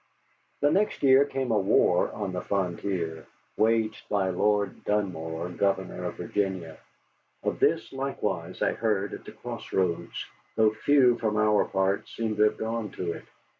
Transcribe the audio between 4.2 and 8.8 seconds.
Lord Dunmore, Governor of Virginia. Of this likewise I